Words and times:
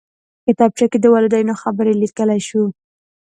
کتابچه 0.45 0.85
کې 0.91 0.97
د 1.01 1.05
والدینو 1.15 1.53
خبرې 1.61 1.93
لیکلی 2.01 2.39
شو 2.47 2.63